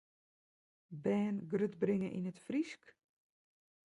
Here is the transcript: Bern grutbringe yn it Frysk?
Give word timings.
Bern 1.03 1.37
grutbringe 1.51 2.09
yn 2.17 2.29
it 2.31 2.39
Frysk? 2.45 2.83